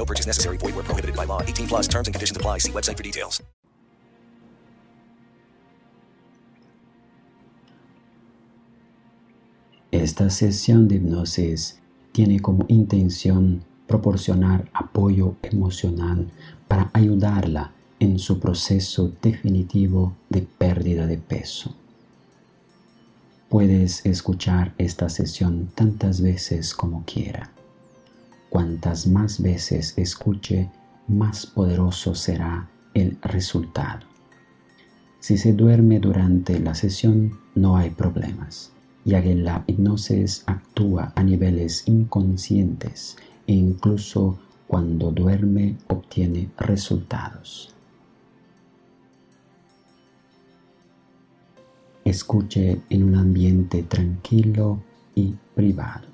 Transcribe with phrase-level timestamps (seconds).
[0.00, 0.56] No purchase necessary.
[0.56, 1.42] Void where prohibited by law.
[1.42, 2.58] 18 plus terms and conditions apply.
[2.58, 3.42] See website for details.
[9.92, 11.80] Esta sesión de hipnosis
[12.12, 16.30] tiene como intención proporcionar apoyo emocional
[16.68, 21.74] para ayudarla en su proceso definitivo de pérdida de peso.
[23.50, 27.52] Puedes escuchar esta sesión tantas veces como quiera.
[28.50, 30.68] Cuantas más veces escuche,
[31.06, 34.00] más poderoso será el resultado.
[35.20, 38.72] Si se duerme durante la sesión, no hay problemas,
[39.04, 47.72] ya que la hipnosis actúa a niveles inconscientes e incluso cuando duerme obtiene resultados.
[52.04, 54.82] Escuche en un ambiente tranquilo
[55.14, 56.09] y privado.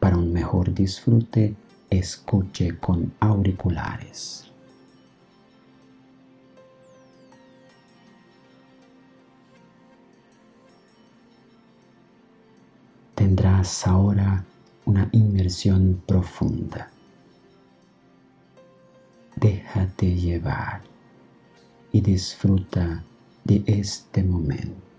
[0.00, 1.54] Para un mejor disfrute,
[1.90, 4.50] escuche con auriculares.
[13.14, 14.42] Tendrás ahora
[14.86, 16.90] una inmersión profunda.
[19.36, 20.80] Déjate llevar
[21.92, 23.04] y disfruta
[23.44, 24.89] de este momento.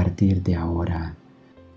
[0.00, 1.14] Partir de ahora,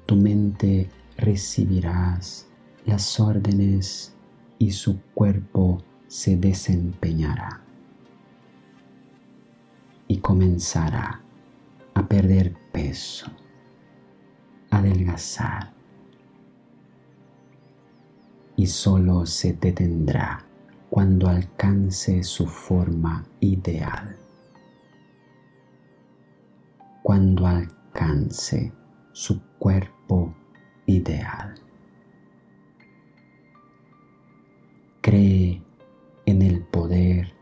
[0.06, 2.48] tu mente recibirás
[2.86, 4.14] las órdenes
[4.58, 7.60] y su cuerpo se desempeñará
[10.08, 11.20] y comenzará
[11.96, 13.30] a perder peso
[14.72, 15.74] adelgazar
[18.56, 20.46] y solo se detendrá
[20.90, 24.16] cuando alcance su forma ideal.
[27.02, 27.46] Cuando
[27.94, 28.72] alcance
[29.12, 30.34] su cuerpo
[30.88, 31.54] ideal.
[35.02, 35.62] Cree
[36.26, 37.34] en el poder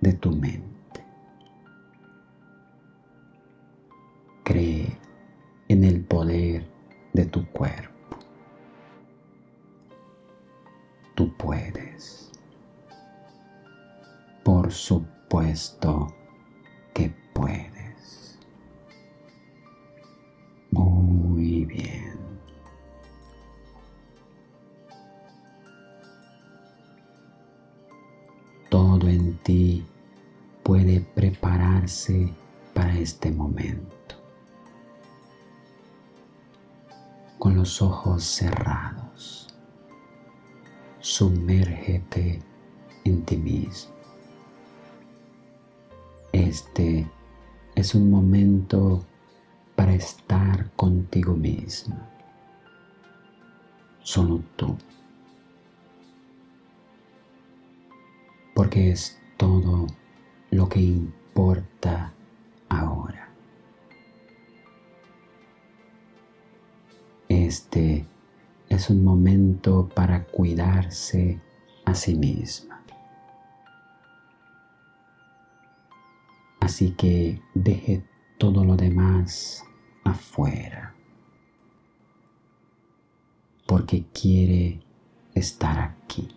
[0.00, 1.04] de tu mente.
[4.42, 4.98] Cree
[5.68, 6.68] en el poder
[7.14, 8.18] de tu cuerpo.
[11.14, 12.30] Tú puedes.
[14.42, 16.08] Por supuesto
[16.92, 17.73] que puedes.
[32.74, 33.94] Para este momento.
[37.44, 39.48] con los ojos cerrados.
[40.98, 42.40] Sumérgete
[43.04, 43.92] en ti mismo.
[46.32, 47.06] Este
[47.74, 49.04] es un momento
[49.76, 52.00] para estar contigo mismo.
[54.02, 54.78] Solo tú.
[58.54, 59.86] Porque es todo
[60.50, 61.23] lo que importa
[62.68, 63.28] ahora.
[67.28, 68.06] Este
[68.68, 71.40] es un momento para cuidarse
[71.84, 72.80] a sí misma.
[76.60, 78.04] Así que deje
[78.38, 79.64] todo lo demás
[80.04, 80.94] afuera.
[83.66, 84.80] Porque quiere
[85.34, 86.28] estar aquí.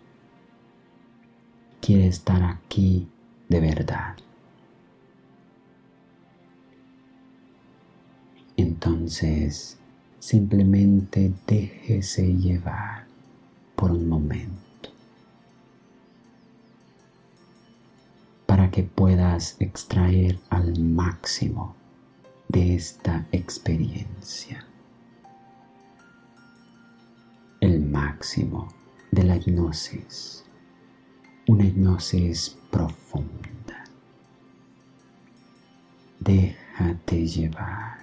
[1.80, 3.08] Quiere estar aquí
[3.48, 4.16] de verdad.
[8.58, 9.78] Entonces,
[10.20, 13.06] Simplemente déjese llevar
[13.76, 14.90] por un momento
[18.46, 21.76] para que puedas extraer al máximo
[22.48, 24.66] de esta experiencia.
[27.60, 28.68] El máximo
[29.12, 30.44] de la hipnosis.
[31.46, 33.84] una hipnosis profunda.
[36.18, 37.97] Déjate llevar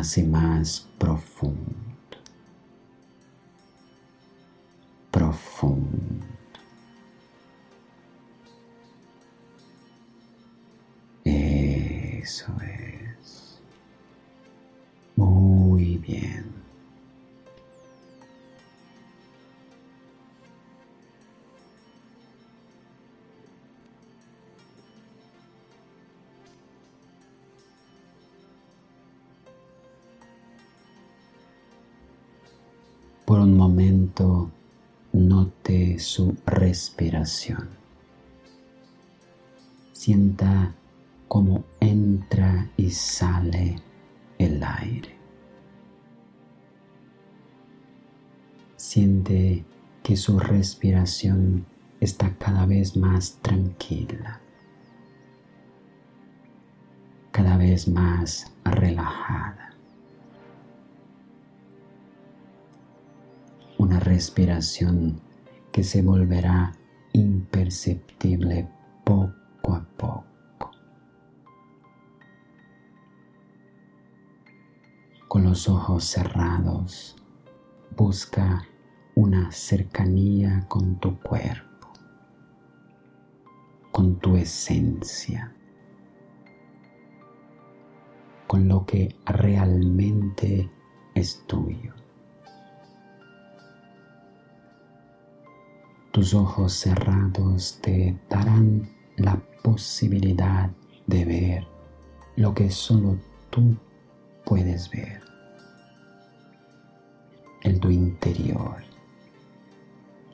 [0.00, 1.76] más y más profundo,
[5.10, 6.26] profundo.
[11.22, 13.60] Eso es.
[15.16, 16.59] Muy bien.
[33.30, 34.50] Por un momento
[35.12, 37.68] note su respiración.
[39.92, 40.74] Sienta
[41.28, 43.76] cómo entra y sale
[44.36, 45.14] el aire.
[48.74, 49.64] Siente
[50.02, 51.66] que su respiración
[52.00, 54.40] está cada vez más tranquila,
[57.30, 59.69] cada vez más relajada.
[64.20, 65.18] Respiración
[65.72, 66.72] que se volverá
[67.14, 68.68] imperceptible
[69.02, 70.26] poco a poco.
[75.26, 77.16] con los ojos cerrados,
[77.96, 78.66] busca
[79.14, 81.88] una cercanía con tu cuerpo,
[83.92, 85.54] con tu esencia,
[88.48, 90.68] con lo que realmente
[91.14, 91.99] es tuyo.
[96.12, 100.68] Tus ojos cerrados te darán la posibilidad
[101.06, 101.66] de ver
[102.34, 103.16] lo que solo
[103.48, 103.76] tú
[104.44, 105.22] puedes ver
[107.62, 108.82] el tu interior,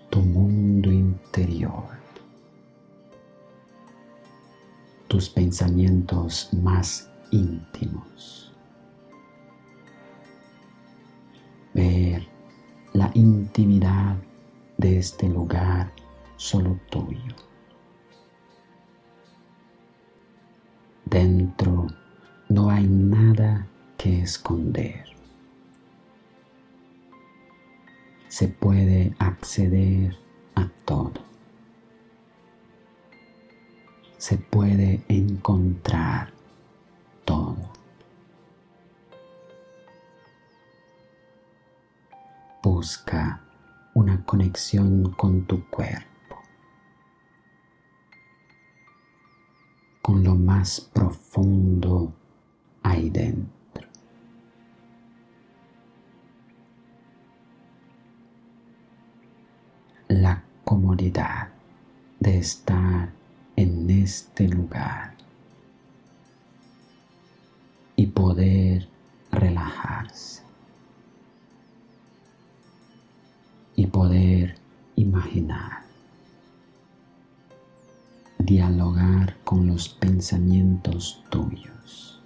[0.09, 1.85] tu mundo interior,
[5.09, 8.55] tus pensamientos más íntimos.
[11.75, 12.27] Ver
[12.95, 14.17] la intimidad
[14.79, 15.93] de este lugar
[16.37, 17.35] solo tuyo.
[21.05, 21.87] Dentro
[22.49, 25.05] no hay nada que esconder.
[28.29, 30.17] Se puede acceder
[30.55, 31.25] a todo.
[34.19, 36.33] Se puede encontrar
[37.25, 37.57] todo.
[42.63, 43.46] Busca
[43.97, 46.37] una conexión con tu cuerpo,
[50.03, 52.13] con lo más profundo
[52.83, 53.57] ahí dentro.
[60.09, 61.49] la comodidad
[62.21, 63.13] de estar
[63.57, 65.15] en este lugar
[67.97, 68.89] y poder
[69.33, 70.46] relajarse
[73.91, 74.57] poder
[74.97, 75.85] imaginar,
[78.39, 82.21] dialogar con los pensamientos tuyos,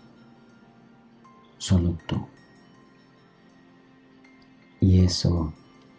[1.59, 2.27] solo tú.
[4.81, 5.53] Y eso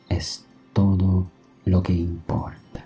[0.09, 1.27] es todo
[1.65, 2.85] lo que importa.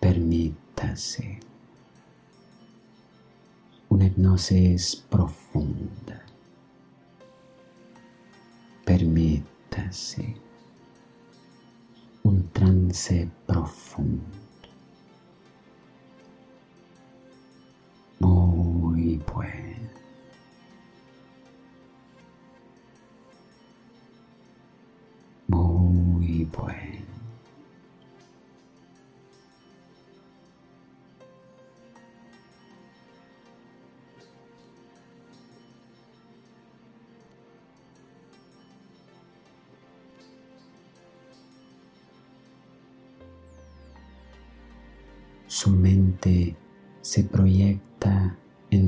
[0.00, 1.40] Permítase
[3.88, 6.22] una hipnosis profunda.
[12.24, 14.45] Un trance profundo.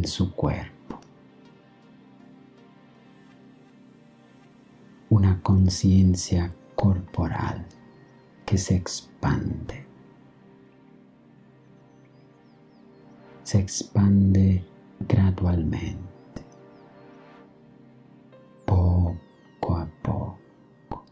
[0.06, 1.00] Su cuerpo.
[5.10, 7.66] Una conciencia corporal
[8.44, 9.84] que se expande.
[13.42, 14.64] Se expande
[15.00, 16.42] gradualmente,
[18.66, 21.04] poco a poco.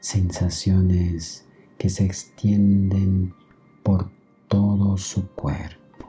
[0.00, 1.46] Sensaciones
[1.78, 3.34] que se extienden
[3.82, 4.10] por
[4.54, 6.08] todo su cuerpo.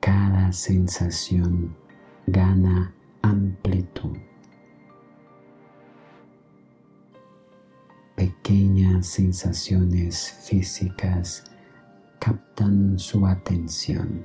[0.00, 1.76] Cada sensación
[2.26, 2.92] gana
[3.22, 4.18] amplitud.
[8.16, 11.44] Pequeñas sensaciones físicas
[12.18, 14.24] captan su atención.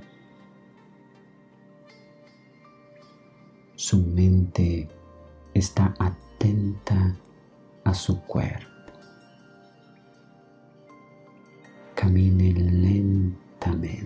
[3.76, 4.90] Su mente
[5.54, 7.16] está atenta
[7.84, 8.75] a su cuerpo.
[12.06, 14.06] Camine lentamente.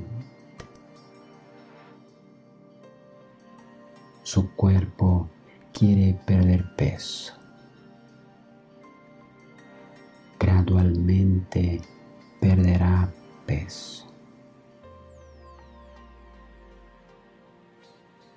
[4.23, 5.27] Su cuerpo
[5.73, 7.33] quiere perder peso.
[10.39, 11.81] Gradualmente
[12.39, 13.11] perderá
[13.45, 14.07] peso.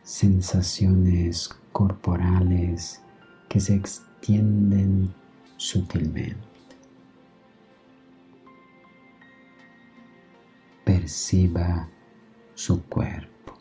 [0.03, 3.01] Sensaciones corporales
[3.49, 5.15] que se extienden
[5.57, 6.52] sutilmente.
[11.03, 11.89] Perciba
[12.55, 13.55] su cuerpo.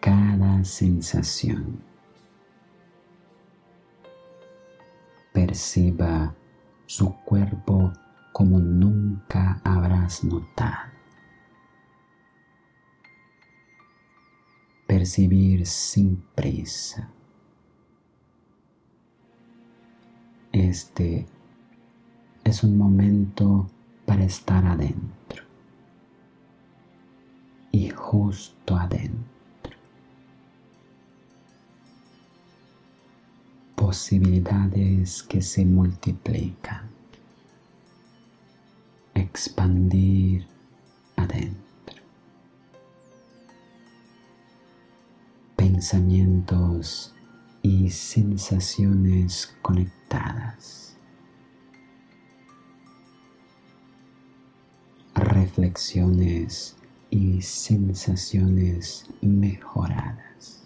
[0.00, 1.82] Cada sensación.
[5.32, 6.34] Perciba
[6.84, 7.90] su cuerpo
[8.34, 10.92] como nunca habrás notado.
[14.86, 17.08] Percibir sin prisa.
[20.52, 21.26] Este
[22.44, 23.70] es un momento
[24.10, 25.44] para estar adentro
[27.70, 29.76] y justo adentro.
[33.76, 36.90] Posibilidades que se multiplican.
[39.14, 40.44] Expandir
[41.14, 42.02] adentro.
[45.54, 47.14] Pensamientos
[47.62, 50.89] y sensaciones conectadas.
[55.40, 56.76] Reflexiones
[57.08, 60.62] y sensaciones mejoradas.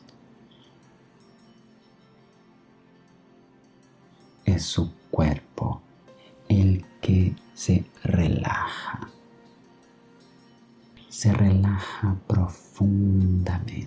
[4.44, 5.80] Es su cuerpo
[6.48, 9.08] el que se relaja.
[11.08, 13.86] Se relaja profundamente.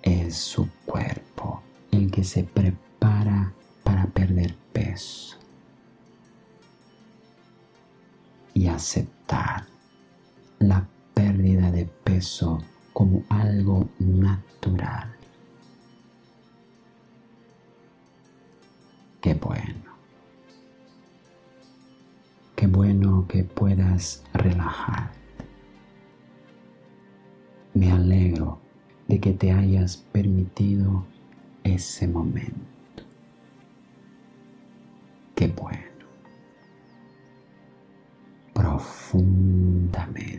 [0.00, 3.52] Es su cuerpo el que se prepara
[3.84, 5.45] para perder peso
[8.56, 9.66] y aceptar
[10.60, 12.58] la pérdida de peso
[12.94, 15.14] como algo natural.
[19.20, 19.90] Qué bueno.
[22.54, 25.10] Qué bueno que puedas relajar.
[27.74, 28.58] Me alegro
[29.06, 31.04] de que te hayas permitido
[31.62, 33.02] ese momento.
[35.34, 35.95] Qué bueno.
[39.08, 40.35] Profundamente.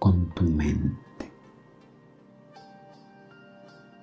[0.00, 1.30] Con tu mente.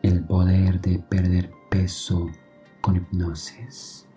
[0.02, 2.30] El poder de perder peso
[2.80, 4.08] con hipnosis.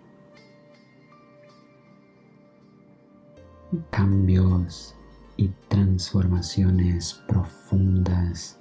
[3.89, 4.95] Cambios
[5.35, 8.57] y transformaciones profundas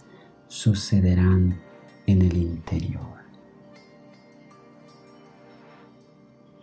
[0.49, 1.61] sucederán
[2.07, 3.23] en el interior.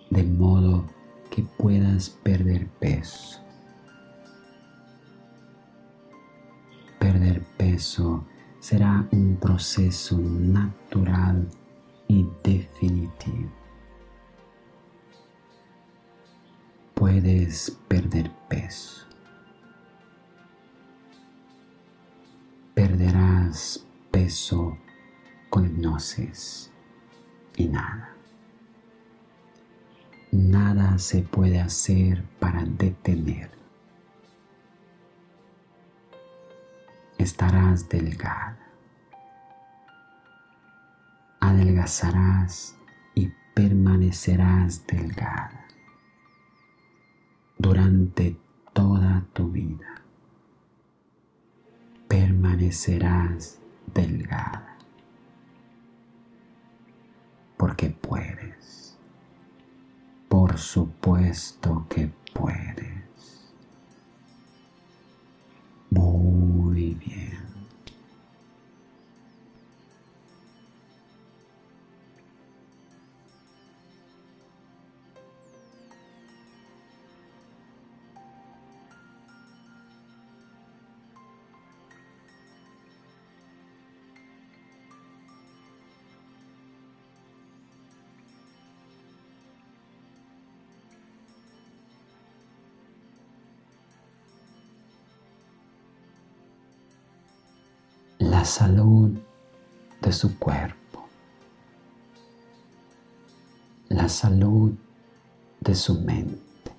[0.09, 0.83] De modo
[1.29, 3.48] que puedas perder peso.
[7.69, 8.25] Perder peso
[8.59, 11.47] será un proceso natural
[12.07, 13.51] y definitivo.
[16.95, 19.05] Puedes perder peso.
[22.73, 24.75] Perderás peso
[25.51, 26.71] con hipnosis
[27.55, 28.15] y nada.
[30.31, 33.58] Nada se puede hacer para detener.
[37.19, 38.69] Estarás delgada
[41.39, 42.77] adelgazarás
[43.15, 45.65] y permanecerás delgada
[47.57, 48.37] durante
[48.73, 50.01] toda tu vida.
[52.07, 53.59] Permanecerás
[53.93, 54.77] delgada
[57.57, 58.97] porque puedes.
[60.27, 62.88] Por supuesto que puedes.
[98.49, 99.11] Salud
[100.01, 101.07] de su cuerpo,
[103.89, 104.73] la salud
[105.59, 106.71] de su mente,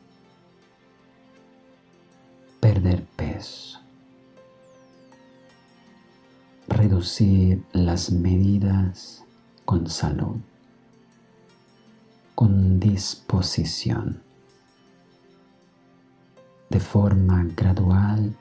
[2.59, 3.79] perder peso,
[6.67, 9.25] reducir las medidas
[9.65, 10.39] con salud,
[12.35, 14.21] con disposición,
[16.69, 18.37] de forma gradual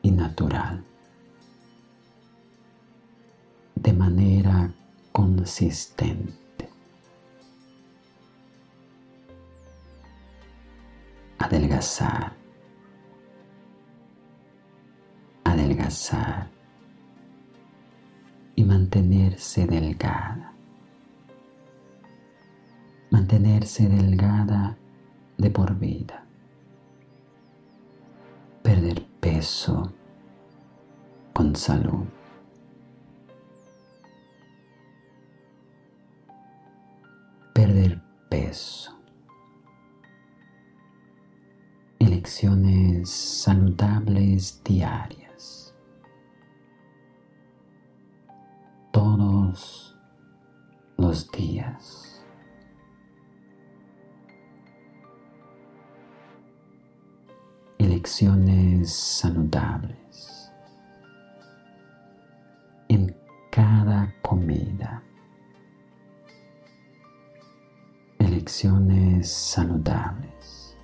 [0.00, 0.84] y natural,
[3.82, 4.72] de manera
[5.10, 6.68] consistente.
[11.38, 12.32] Adelgazar,
[15.42, 16.48] adelgazar
[18.54, 20.52] y mantenerse delgada.
[23.10, 24.78] Mantenerse delgada
[25.36, 26.24] de por vida.
[28.62, 29.92] Perder peso
[31.32, 32.06] con salud.
[41.98, 45.74] Elecciones saludables diarias.
[48.92, 49.96] Todos
[50.96, 52.08] los días.
[57.78, 60.41] elecciones saludables
[69.22, 70.76] Saludables.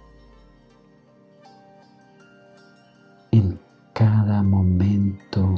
[3.31, 3.61] En
[3.93, 5.55] cada momento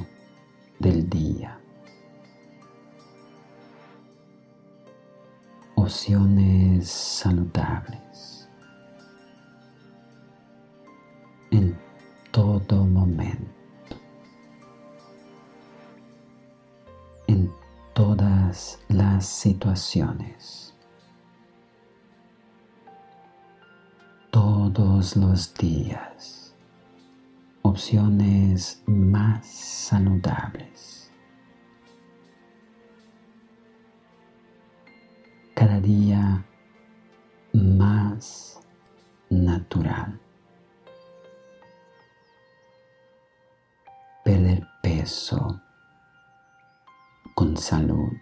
[0.78, 1.58] del día.
[5.76, 8.46] Opciones saludables.
[11.50, 11.74] En
[12.32, 13.96] todo momento,
[17.28, 17.50] en
[17.94, 20.69] todas las situaciones,
[24.72, 26.54] todos los días,
[27.62, 31.10] opciones más saludables.
[35.54, 36.44] Cada día
[37.52, 38.60] más
[39.28, 40.20] natural.
[44.24, 45.60] perder peso
[47.34, 48.12] con salud,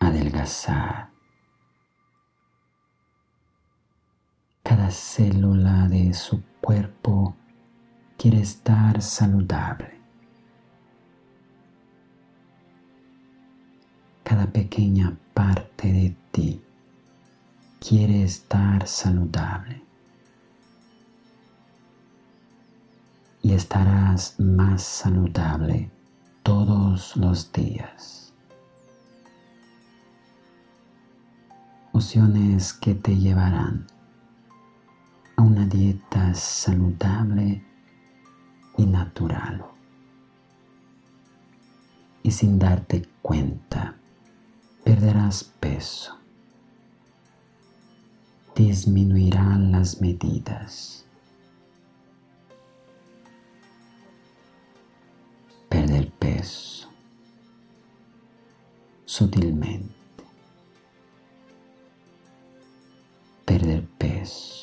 [0.00, 1.13] adelgazar.
[4.64, 7.36] Cada célula de su cuerpo
[8.16, 10.00] quiere estar saludable.
[14.24, 16.60] Cada pequeña parte de ti
[17.78, 19.84] quiere estar saludable.
[23.44, 25.90] y estarás más saludable
[26.42, 28.32] todos los días.
[31.92, 33.86] Opciones que te llevarán
[35.36, 37.62] a una dieta saludable
[38.76, 39.64] y natural.
[42.22, 43.96] Y sin darte cuenta,
[44.82, 46.18] perderás peso.
[48.54, 51.04] Disminuirán las medidas
[55.74, 56.88] perder peso
[59.04, 60.24] sutilmente.
[63.44, 64.53] Perder peso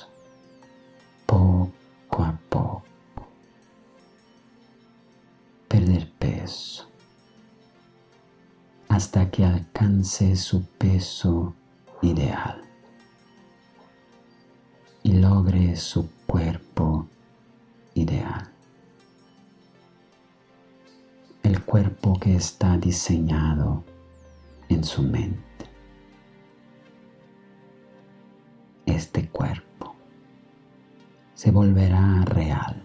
[9.01, 11.55] hasta que alcance su peso
[12.03, 12.61] ideal
[15.01, 17.07] y logre su cuerpo
[17.95, 18.47] ideal.
[21.41, 23.83] el cuerpo que está diseñado
[24.69, 25.65] en su mente.
[28.85, 29.95] Este cuerpo
[31.33, 32.80] se volverá real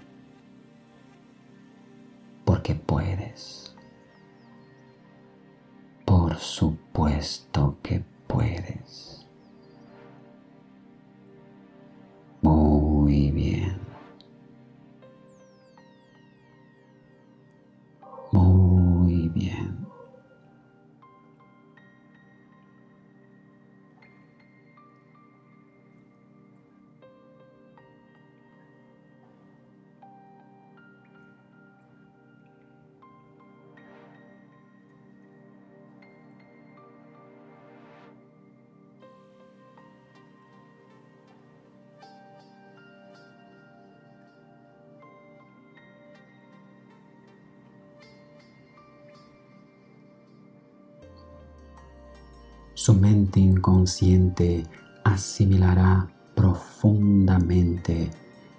[52.87, 54.65] Su mente inconsciente
[55.03, 58.13] asimilará profundamente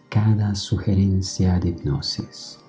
[0.09, 2.59] cada sugerencia de hipnosis.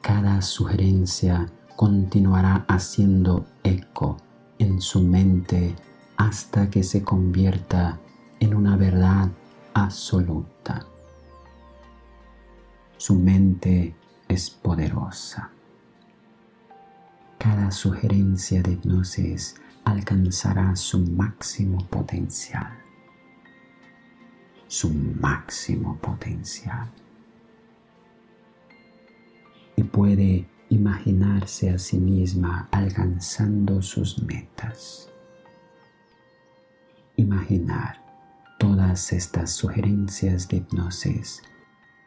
[0.00, 4.18] Cada sugerencia continuará haciendo eco
[4.60, 5.74] en su mente
[6.16, 7.98] hasta que se convierta
[8.38, 9.30] en una verdad
[9.72, 10.86] absoluta.
[12.98, 13.96] Su mente
[14.28, 15.50] es poderosa.
[17.44, 22.72] Cada sugerencia de hipnosis alcanzará su máximo potencial.
[24.66, 26.90] Su máximo potencial.
[29.76, 35.10] Y puede imaginarse a sí misma alcanzando sus metas.
[37.16, 38.02] Imaginar
[38.58, 41.42] todas estas sugerencias de hipnosis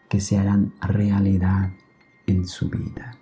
[0.09, 1.69] que se harán realidad
[2.25, 3.19] en su vida.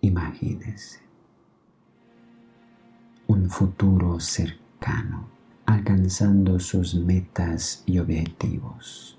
[0.00, 1.00] Imagínese
[3.26, 5.28] un futuro cercano
[5.66, 9.18] alcanzando sus metas y objetivos.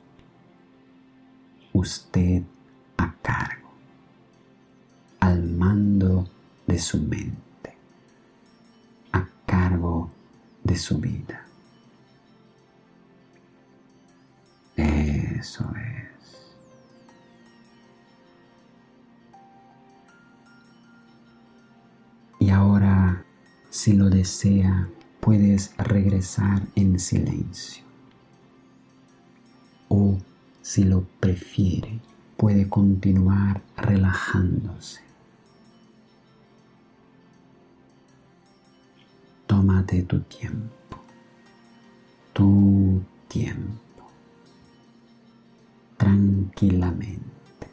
[1.73, 2.43] Usted
[2.97, 3.69] a cargo,
[5.19, 6.27] al mando
[6.65, 7.77] de su mente,
[9.11, 10.09] a cargo
[10.63, 11.45] de su vida.
[14.75, 15.71] Eso
[23.79, 24.89] si lo desea,
[25.21, 27.85] puedes regresar en silencio.
[29.87, 30.17] O,
[30.61, 32.01] si lo prefiere,
[32.35, 34.99] puede continuar relajándose.
[39.47, 40.97] Tómate tu tiempo,
[42.33, 44.11] tu tiempo
[45.95, 47.67] tranquilamente,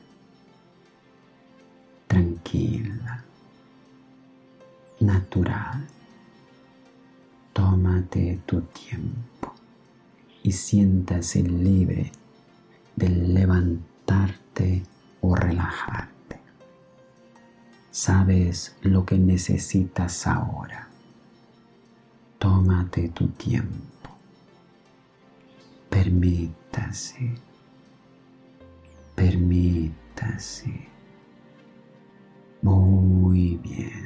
[2.07, 3.25] tranquila,
[5.01, 5.95] natural.
[8.07, 9.53] Tómate tu tiempo
[10.45, 12.12] y siéntase libre
[12.95, 14.85] de levantarte
[15.21, 16.40] o relajarte.
[17.90, 20.88] Sabes lo que necesitas ahora.
[22.38, 24.11] Tómate tu tiempo.
[25.90, 27.35] Permítase
[29.16, 30.88] Permítase.
[32.62, 34.06] Muy bien.